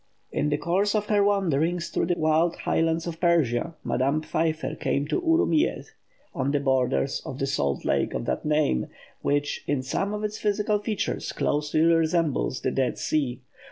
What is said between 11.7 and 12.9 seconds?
resembles the